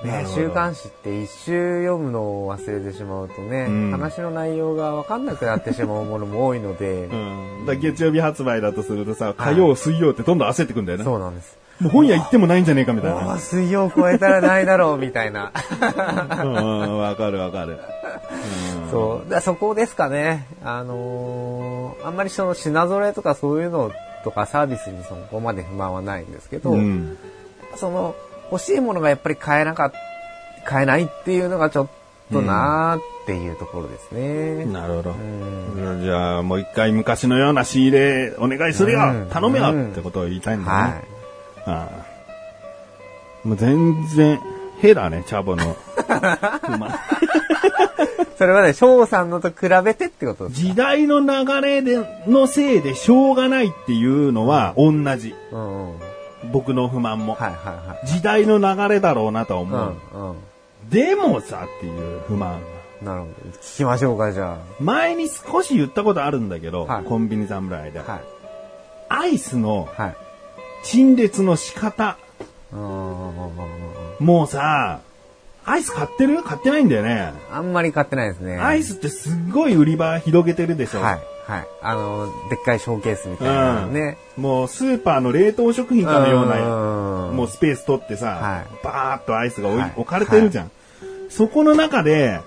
[0.05, 7.67] ね週刊誌って一周読むのを忘れてしまうとね、うん話の内容が分かんなくなってしまうものも多いので、 うん。
[7.67, 11.05] だ月曜日発売だとするとさ、火曜、水曜ってどんどん焦ってくんだよね。
[11.05, 11.59] そうなんです。
[11.81, 13.39] もう本屋行ってもないんじゃねえかみたいな。
[13.39, 15.53] 水曜超えたらないだろうみたいな。
[16.43, 17.79] うん、わかるわかる。
[18.83, 19.31] うんそう。
[19.31, 20.47] だそこですかね。
[20.65, 23.91] あのーあんまりその品揃えとかそういうの
[24.25, 27.17] とかサービスにそこまで不満はないんですけど、うん。
[27.77, 28.15] その
[28.51, 29.93] 欲しいものがやっぱり買えなかっ
[30.69, 31.89] 買えないっていうのがちょっ
[32.31, 34.67] となーっていうところですね。
[34.67, 35.15] なるほどう。
[35.15, 40.79] んじゃあ、もう一回昔のような仕入れお願いするよ、うん頼むよ、うんってことを言いたいんだね。
[40.79, 41.05] はい。
[41.67, 44.39] ああもう全然、
[44.81, 45.75] ヘラね、チャボの。
[48.37, 55.35] それはね、翔さんのと比べてってこと時代の流れでのせいでしょうがないっていうのは同じ。
[55.51, 56.08] うんうん。
[56.45, 57.35] 僕の不満も。
[57.35, 59.81] はいはい時代の流れだろうなとは思う。
[59.81, 59.97] はい。
[60.15, 60.37] うんうん。
[60.91, 62.61] でもさっていう不満。
[63.03, 63.33] なるほど。
[63.61, 68.03] 聞きましょうか、じゃ前に少し言ったことあるんだけど、はいコンビニ侍で、あ。
[68.13, 68.21] はい。
[69.09, 70.17] アイスのはい。
[70.85, 72.17] 陳列の仕方。
[72.71, 75.01] もうさ、
[75.65, 76.43] アイス買ってる？
[76.43, 77.33] 買ってないんだよね。
[77.53, 78.59] あんまり買ってないですね。
[78.59, 81.01] アイスってすっごい売り場広げてるでしょ。
[81.01, 81.21] はい。
[81.49, 81.67] はい。
[81.81, 84.19] あの、でっかいショーケースみたいなのね。
[84.37, 90.71] もうスーパーの冷凍食品かのような、うんもうスペース取ってさ、はいバーっとアイスがはい置かれてるじゃん。
[91.31, 92.41] そこの中で、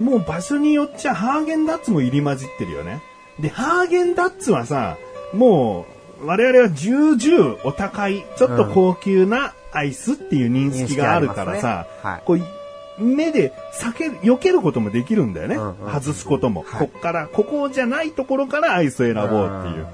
[0.00, 3.02] もう場所によっちゃハーゲンダッツも入り混じってるよね。
[3.40, 4.96] で、ハーゲンダッツはさ、
[5.32, 5.86] も
[6.22, 12.57] う我々は重々お高い、ちょっと高級なアイスっていう認識があるからさ、認識ありますねはいこう
[12.98, 15.56] 目で避ける、避けることもできるんだよね。
[15.56, 19.36] うんうんうん外すことも、はいこっから、ここじゃないところからアイスを選ぼうっていう。
[19.36, 19.86] んんん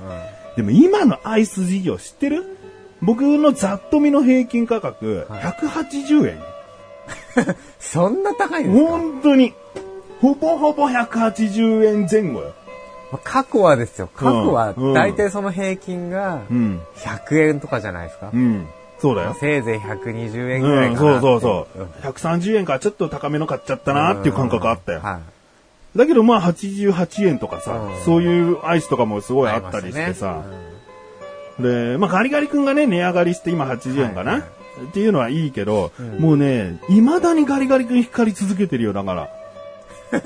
[0.57, 2.57] でも今のアイス事業知ってる？
[3.03, 6.39] 僕のざっと見の平均価格、はい180円。
[7.79, 8.91] そんな高いんですか？
[8.91, 9.53] 本当に。
[10.21, 12.53] ほぼほぼ180円前後よ。
[13.23, 14.09] 過去はですよ。
[14.15, 16.81] 過去はうんうん大体その平均がうん。
[16.97, 18.31] 100円とかじゃないですか？
[18.33, 18.67] うん。
[19.05, 19.37] そうだよ。
[19.39, 21.79] せいぜい120円ぐらうん、いかなそうそうそう。
[21.81, 25.01] うん130円からちょっと高めの買っちゃったなっていう感覚あったよ。
[25.01, 25.21] は
[25.95, 29.51] だけどまあ88円とかさ、うんそういうアイスとかもすごい。
[29.51, 30.43] いあったりしてさ、
[31.59, 34.47] ねで、まあガリガリ君がね、値上がりして今80円かな、はいは
[34.89, 39.29] っていうのはいいけど、うんもうね、未だにガリガリ君光り続けてるよ、だから。
[40.13, 40.19] うん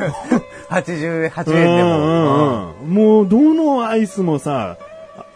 [0.68, 1.98] 80円、8うん円でも。
[1.98, 4.76] うんうんもうどのアイスもさ、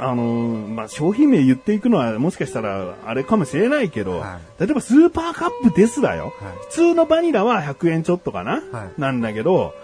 [0.02, 6.32] あのまあ、商品名言っていくのはもしかしたらあれかもしれないけど、は例えばスーパーカップですだよ。
[6.40, 9.74] はい普通のバニラは100円ちょっとかな、はいなんだけど、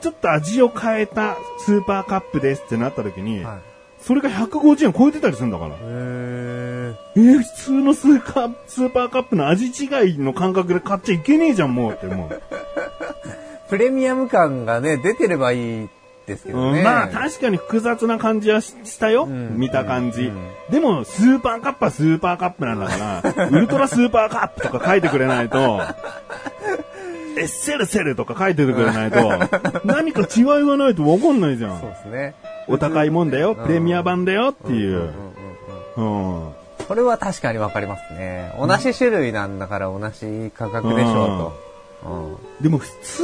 [0.00, 5.76] ちょっと味を変えたスーパーカップですってなった時に、はいそれが150円超えてたりするんだから。
[5.76, 12.42] へーえー普通のスーカースーパーカップの味違いの感覚で買っちゃいけねえじゃん、もうってもう。
[13.70, 15.88] プレミアム感がね、出てればいい
[16.26, 16.78] ですけどね。
[16.78, 25.82] うんまあ確かに複雑な感じはししたよ、ん見た感じ、うんでもスーパーカップはスーパーカップなんだから、 ウルトラスーパーカップとか書いてくれないと、
[27.36, 29.30] エッセルセルとか書いててくれないと、
[29.84, 31.68] 何か違いがないと分かんないじゃ。
[31.78, 32.34] そうんですね。
[32.66, 34.90] お高いもんだよ、うんプレミア版だよっていう。
[34.90, 35.08] うんうん
[35.96, 36.52] うんうん。
[36.86, 38.52] それは確かにわかりますね。
[38.58, 41.73] 同じ種類なんだから同じ価格でしょうと。
[42.04, 43.22] うんでも普通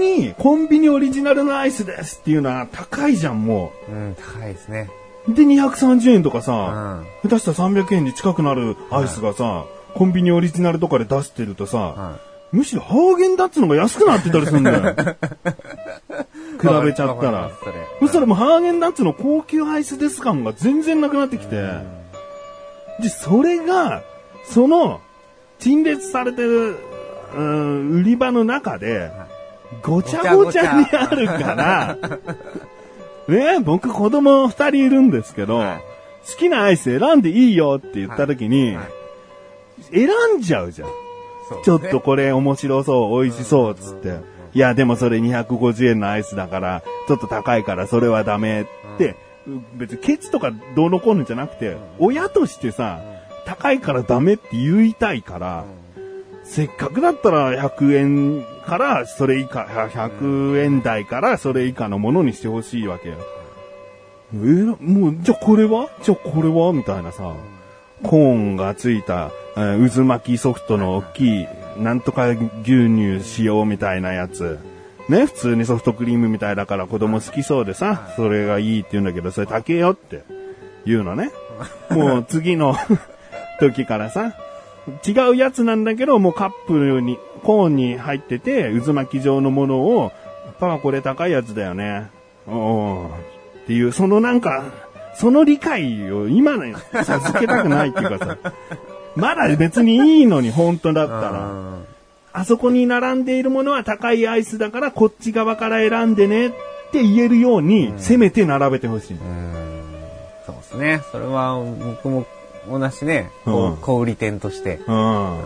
[0.00, 4.90] にコンビニオリジナルのアイスですっていうのは高いじゃん、もうん、高いですね。
[5.28, 5.34] う。
[5.34, 7.06] で、230円とかうさ、ん。
[7.22, 9.64] 下手したら300円に近くなるアイスがさ、
[9.94, 12.18] コンビニオリジナルとかで出してるとさ、は
[12.52, 14.82] むしろハーゲンダッツの方が安くなってたりするんだよ。
[16.60, 17.56] 比べちゃったらす。
[17.60, 21.56] それそしたらもうハーゲンダッツの高級アイスです感が全然なくなってきて、
[23.00, 24.02] で、それが、
[24.44, 25.00] その、
[25.58, 26.76] 陳列されてる、
[27.34, 29.10] うん売り場の中で、
[29.82, 31.98] ごちゃごちゃにあるから、
[33.28, 35.80] ね僕子供二人いるんですけど、はい。
[36.30, 38.86] 好きなアイス選んでいいよって言った時に、はい。
[39.92, 40.88] 選んじゃうじゃん。
[41.64, 44.20] ちょっとこれ面白そう、美味しそう、つって。
[44.54, 48.66] いや、でもそれ250円のアイスだから、ちょっと高いからそれはダメっ
[48.98, 49.16] て、
[49.74, 53.00] 別にケチとかどうのこうのじゃなくて、親としてさ、
[53.44, 55.64] 高いからダメって言いたいから、
[56.54, 63.16] せっかくだったら100円からそれ以下、100円台からそれ以下のものにしてほしいわけよ。
[64.34, 65.88] えもう、じゃあこれは？
[66.02, 66.74] じゃあこれは？
[66.74, 67.32] みたいなさ、
[68.02, 71.46] コーンがついた、えー渦巻きソフトの大きい、
[71.78, 74.58] なんとか牛乳使用みたいなやつ。
[75.08, 80.22] ね、普通にソフトクリームみたいだから子供好きそうでさ、それがいいって言うんだけど、それ高えよって
[80.84, 81.30] 言うのね。
[81.88, 82.74] もう次の
[83.58, 84.34] 時からさ、
[85.06, 90.12] 違うやつなんだけど、もうカップに、コーンに入ってて、渦巻き状のものを、
[90.60, 92.10] パパこれ高いやつだよね。
[92.46, 93.10] おーっ
[93.66, 94.64] ていう、そのなんか、
[95.14, 98.38] その理解を今ね、授けたくないっていうかさ、
[99.14, 101.46] まだ別にいいのに、本当だったら。
[101.48, 101.86] うん
[102.34, 106.50] あそこに並んでいるものは高いアイスだから、こっち側から選んでねっ
[106.90, 109.16] て言えるように、せめて並べてほしい。
[109.16, 109.52] うん
[110.46, 111.02] そうですね。
[111.12, 112.26] それは僕も
[112.68, 114.80] 同じね、こうんう小売店として。
[114.86, 115.40] うん。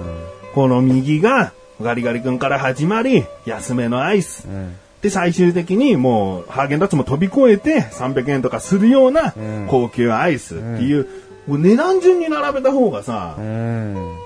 [0.54, 4.46] この右が、ガリガリ君から始まり、安めのアイス。
[4.48, 11.06] うんで、最終的にもう、ハーゲンダッツも飛び越えて、300円とかするようなうん高級アイスっていう、
[11.46, 14.16] もう値段順に並べた方がさ、うん。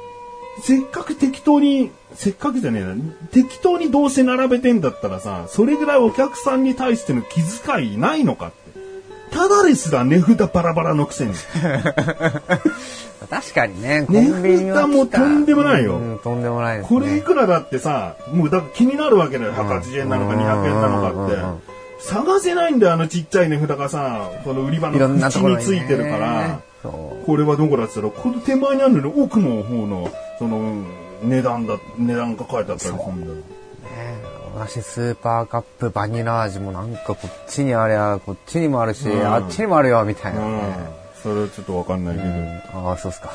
[0.63, 2.95] せっかく適当に、せっかくじゃねえな、
[3.31, 8.53] 適当にどうせ並べてんだったらさ、それぐらいお客さんに対しての気遣いないのかっ
[9.31, 9.37] て。
[9.37, 11.35] ただですら値札バラバラのくせに。
[13.31, 17.01] 確かにね、コ値ンビニは札もとんでもないようん、とんでもないです、ね。
[17.01, 19.53] これいくらだってさ、もうだ気になるわけだよ。
[19.53, 21.61] 180円なのか200円なのかってうんうんうんうん。
[22.01, 26.61] 探せないんだよ、あのちっちゃい値札がさ、この売り場の口に、ついてるから。
[26.83, 30.83] これはどこだって言ったら、この手前にあるのに奥の方の、その、
[31.23, 33.33] 値段だ、値段が書いてあったりするんだよ。
[34.55, 41.01] ね同じスーパーカップバニラ味もなんかこっちにありゃ、こっちにもあるし、うんあっちにもあるよ、みたいなうんね。。
[41.23, 42.29] それはちょっとわかんないけど。
[42.29, 43.31] うんああ、そうっすか。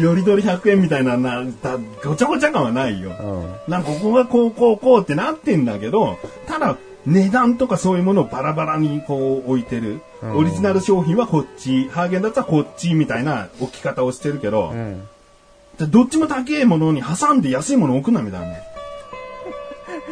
[0.00, 3.12] よりどり100円みたいな、な、だ ごちゃごちゃ感はないよ。
[3.20, 3.72] うん。
[3.72, 10.00] なんかここがこうこうこうってなってんだけど、ただ、値段とかそういうものをバラバラにこう置いてる。
[10.34, 15.08] オリジナル商品はこっち、ハーゲンダッツはこっちみたいな置き方をしてるけど、うん。
[15.90, 18.54] どっちも高いものに挟んで安いもの置くなみたいな。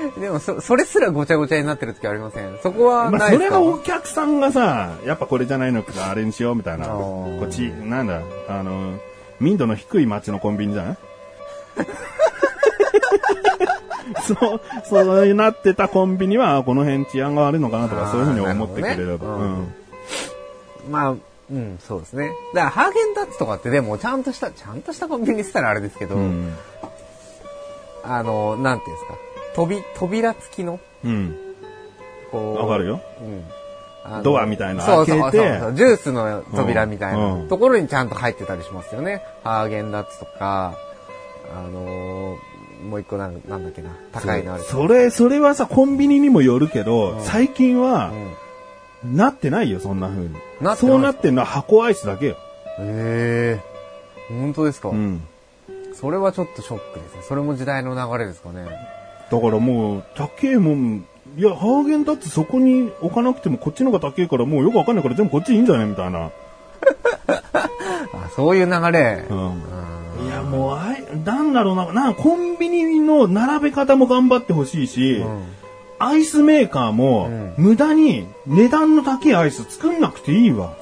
[0.20, 2.58] でも、そ、それすらごちゃごちゃになってる時ありません？
[2.62, 6.86] そこはまあ、ないですれがお客さんがさ、やっぱこれじゃないのか、あれにしようみたいな。
[6.86, 8.98] あーこっち、なんだ、あの、
[9.40, 10.96] 民度の低い町のコンビニじゃない
[14.26, 19.04] そう、そうなってたコンビニは、あこの辺治安が悪いのかなとか、そういうふうに思ってくれれば。
[19.04, 19.74] なるほどねうん
[20.90, 22.30] まあ、うん、そうですね。
[22.54, 26.56] だから、ハーゲンダッツとかってでも、ちゃんとした、ちゃんとしたコンビニって言ったらあれですけど、うん。
[28.02, 29.14] あの、なんていうんですか？
[29.54, 31.36] 扉、扉付きの、うん。
[32.30, 32.56] こう。
[32.56, 33.00] わかるよ。
[33.20, 33.44] うん。
[34.22, 39.22] ドアみたいなそうそう開けてそうそうジュースの扉みたいなんところにちゃんと入ってたりしますよね。
[39.44, 40.74] ハーゲンダッツとか、
[41.54, 42.36] あのー
[42.88, 44.62] もう一個なんなんだっけな、高いのある。
[44.62, 48.10] それ、それはさ、コンビニにもよるけど、うん最近は
[49.04, 49.16] う、ん。
[49.16, 50.34] なってないよ、そんな風に。
[50.62, 52.36] なそうなってんのは箱アイスだけよ。
[52.78, 53.60] へえ
[54.30, 55.22] 本当ですか、うん。
[55.92, 57.22] それはちょっとショックですね。
[57.28, 58.66] それも時代の流れですかね。
[59.30, 61.04] だからもう、高えもん、
[61.36, 66.30] いや、ハーゲンダッツそこに置かなくてもこっちの方が高えからもうよくわかんないから全部こっちいいんじゃないみたいな。
[67.30, 69.26] あ、そういう流れ。
[69.30, 69.38] うん。
[69.38, 69.62] うん
[70.20, 75.44] いや、もう、あい、なんだろうな、な、コンビニの並べ方も頑張ってほしいし、うん
[76.02, 80.74] アイスメーカーも、うん無駄に値段の高いアイス作んなくていいわ。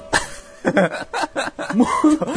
[1.75, 1.85] も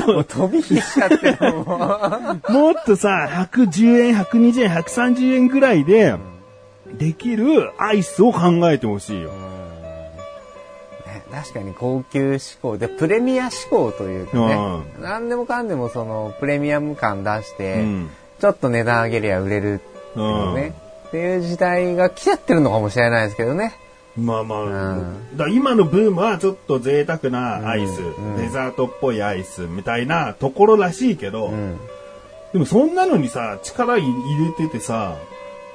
[0.07, 6.15] もう飛び火しちゃってるもうう、もっとさ、110円、120円、130円ぐらいで、
[6.99, 9.31] できるアイスを考えてほしいよ。
[9.31, 14.55] ね確かに高級志向で、プレミア志向というかね、
[14.99, 18.11] う何でもかんでもそのプレミアム感出して、うん。
[18.41, 20.75] ちょっと値段上げりゃ売れるっていうね、
[21.09, 23.73] っていう時代が来ちゃってるのかもしれないですけどね。
[24.17, 31.79] まあまあ、うんだ今のブームはちょっと贅沢なアイス、うんデザートっぽいアイスみたいなところらしいけど、うん。
[32.53, 34.07] でもそんなのにさ、力入
[34.59, 35.17] れててさ、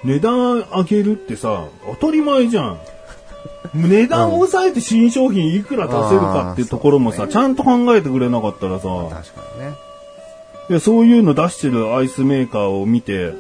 [0.04, 1.66] 値段上げるってさ、
[2.00, 2.80] 当たり前じゃん。
[3.74, 9.76] 値段を抑えて新商品いくら出せるかっていうところもさ、ちゃんと考えてくれなかったらさ、確かにね。
[10.70, 13.34] いやそういうの出してるアイスメーカーを見て、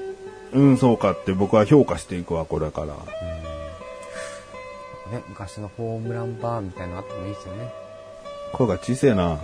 [0.54, 2.96] うん、そうかって僕は評価していくわ、これから。
[5.08, 7.72] ね、昔のホームランバーみたいなのあってもいいですよね。
[8.54, 9.38] 声が小さいな。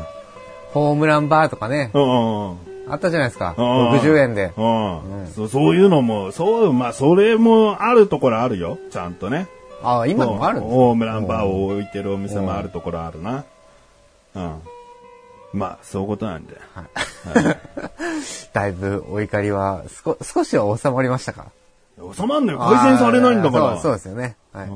[0.71, 2.57] ホームランバーとかね、うんうんうん。
[2.89, 3.53] あったじゃないですか。
[3.57, 4.53] うん60円で。
[4.57, 8.77] うんうんそそういうのも、そう、まあ、それもあるところあるよ。
[8.91, 9.47] ちゃんとね。
[9.83, 13.45] ああ、今のもあるんですかホームランバーを置いてるお店もあるところあるな。
[14.35, 14.61] うん。
[15.53, 16.55] まあ、そういうことなんで。
[18.53, 19.83] だいぶお怒りは、
[20.21, 21.47] 少しは収まりましたか？
[22.15, 22.59] 収まんのよ。
[22.59, 23.73] 改善されないんだから。
[23.73, 24.35] そうそうですよね。
[24.53, 24.69] はい。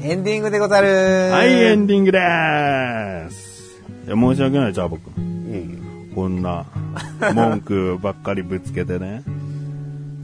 [0.00, 0.88] エンディングでござる
[1.32, 3.82] はい、エンディングでーす。
[4.06, 5.10] いや、申し訳ない、じゃあ僕。
[6.14, 6.64] こんな、
[7.34, 9.22] 文句ばっかりぶつけてね。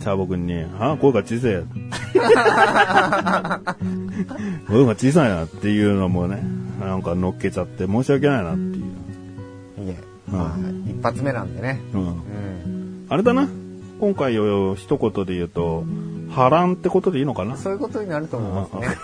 [0.00, 1.64] チャボくんに、あ、声が小さい。
[4.68, 6.42] 声が小さいなっていうのもね、
[6.80, 8.84] なんか乗っけちゃって申し訳ないなっていう。
[9.86, 9.96] いえ。
[10.30, 11.80] まあ、一発目なんでね。
[11.92, 12.00] うん。
[12.00, 13.06] うん。
[13.08, 13.48] あれだな。
[14.00, 15.84] 今回を一言で言うと、
[16.30, 17.56] 波乱ってことでいいのかな？
[17.56, 18.96] そういうことになると思いますね。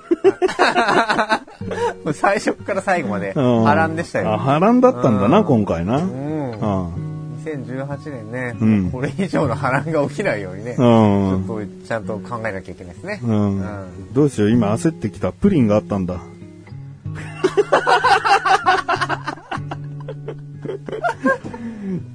[2.12, 4.38] 最初から最後までうん波乱でしたあ、よ。
[4.38, 5.98] 波乱だったんだな、うん今回な。
[5.98, 6.00] う。
[6.00, 6.54] うんん。
[7.44, 11.34] 2018年ね、うんこれ以上の波乱が起きないようにね、ちうん。
[11.34, 13.20] ょっとちゃんと考えなきゃいけないですね。
[14.12, 15.32] どうしよう、今焦ってきた。
[15.32, 16.20] プリンがあったんだ。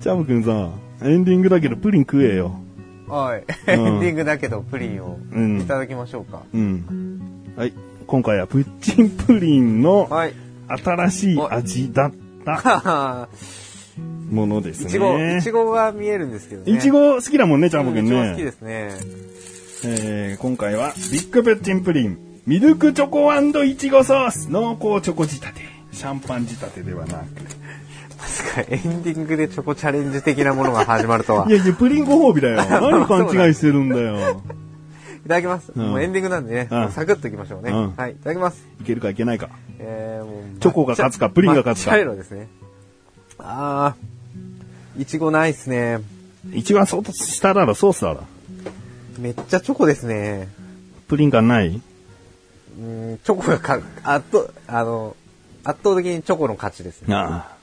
[0.01, 0.69] チャムくんさ、
[1.03, 2.55] エンディングだけどプリン食えよ。
[3.07, 3.43] はい。
[3.67, 6.43] エンディングだけどプリンをうんいただきましょうか。
[6.53, 7.53] うん。
[7.55, 7.73] はい。
[8.07, 10.33] 今回はプッチンプリンのはい。
[10.67, 12.11] 新しい味だっ
[12.43, 13.29] た
[14.29, 15.41] ものですいちご、ねい。
[15.41, 16.77] ちごが見えるんですけどね。
[16.77, 18.43] いちご好きだもんね、チャムくんうんいちご好きね。
[18.43, 18.89] ですね。
[19.85, 22.17] えー今回はビッグプッチンプリン、
[22.47, 25.61] ミルクチョコいちごソース、濃厚チョコ仕立て。
[25.91, 27.25] シャンパン仕立てではなく。
[28.17, 31.45] まさかエンディングでチョコチャレンジ的なものが始まるとは。
[31.49, 32.57] いやいや、プリンご褒美だよ。
[32.67, 34.41] 何勘違いしてるんだよ。
[35.25, 35.71] いただきます。
[35.75, 37.71] うんもうエンディングなんでね、うんサクッといきましょうね。
[37.71, 38.11] うんはい。
[38.11, 38.65] いただきます。
[38.81, 39.49] いけるかいけないか。
[39.79, 42.47] えー、もうチョコが勝つかプリンが勝つか抹茶色ですね。
[43.39, 44.14] あー、
[44.97, 45.99] いちごないっすね。
[46.53, 48.23] 一番そうしたらソースだろ。
[49.19, 50.47] めっちゃチョコですね。
[51.07, 51.81] プリン感ない？
[52.77, 55.15] うん、チョコがか、圧倒、あの、
[55.63, 57.15] 圧倒的にチョコの勝ちですね。
[57.15, 57.55] あ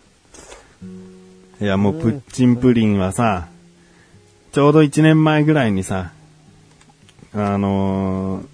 [1.60, 1.64] あ。
[1.64, 3.48] いや、もうプッチンプリンはさ、
[4.52, 6.12] ちょうど1年前ぐらいにさ、
[7.34, 8.46] あのー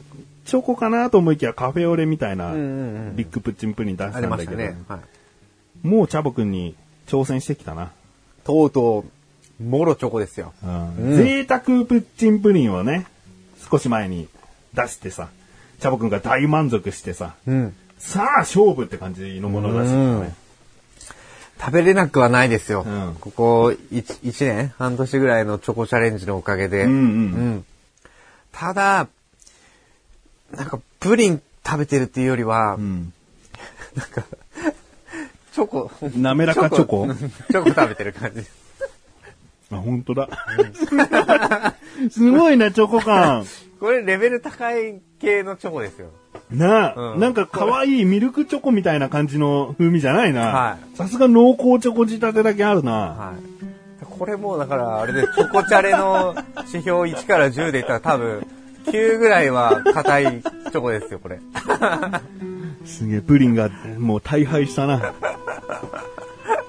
[0.45, 4.79] チョコかなと思いきやカフェオレみたいなうんうんうんビッグプッチンプリン出しありたんだけど、ましたね。
[4.89, 5.87] はい。
[5.87, 6.75] もうチャボくんに
[7.07, 7.93] 挑戦してきたな。
[8.49, 9.05] とうと
[9.61, 10.55] う、もろチョコですよ。
[10.65, 13.07] うん贅沢プッチンプリンをね、
[13.71, 14.27] 少し前に
[14.73, 15.29] 出してさ、
[15.81, 17.77] チャボくんが大満足してさ、うん。
[17.99, 20.35] さあ勝負って感じのものらしいからね。
[21.61, 22.87] 食べれなくはないですよ。
[22.87, 26.85] うんここ1、一年半年ぐらいのチョコチャレンジのおかげで。
[26.85, 27.65] うんうんうん
[28.51, 29.09] ただ、
[30.57, 33.13] なんか、プリン食べてるっていうよりは、うん
[35.53, 37.09] チョコ、滑らかチョコ
[37.51, 37.69] チョコ？
[37.75, 38.43] 食べてる感じ。
[39.71, 40.29] あ、本当だ。
[42.11, 43.45] すごいね、チョコ感。
[43.81, 46.09] これレベル高い系のチョコですよ。
[46.51, 50.47] なあ、うんなんか可愛いミルクチョコみたいな感じの風味じゃないな。
[50.47, 52.93] はさすが濃厚チョコ仕立てだけあるな。
[52.93, 54.05] はい。
[54.19, 56.35] これもうだから、あれで、チョコチャレの
[56.67, 58.47] 指標1から10で言ったら多分、
[58.87, 61.39] 9ぐらいは硬いチョコですよ、これ。
[62.85, 64.97] すげえ、プリンがもう大敗したな。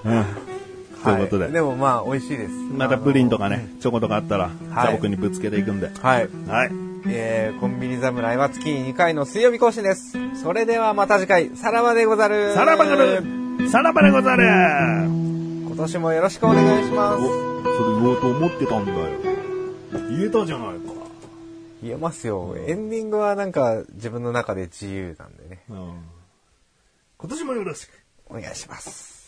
[0.06, 0.26] うん。
[1.04, 2.52] ということで、はいでもまあ、美味しいです。
[2.76, 5.90] またプリンとかね、チョコとかあったら、チはいャボくんにぶつけていくんで。
[6.02, 6.30] はい。
[6.48, 6.72] はい。
[7.08, 10.18] えー、コンビニ侍は月に2回の水曜日更新です。
[10.36, 12.54] それではまた次回、さらばでござる。
[12.54, 13.24] さらばがる
[13.70, 14.44] さらばでござる
[15.06, 17.24] 今年もよろしくお願いします。
[17.24, 18.98] お、それ言おうと思ってたんだよ。
[20.10, 20.99] 言えたじゃないか。
[21.82, 22.56] 言えますよ。
[22.58, 25.64] エンディングはなんか自分の中で自由なんでね。
[25.70, 26.04] うん。
[27.18, 27.92] 今年もよろしく。
[28.30, 29.19] お願いします。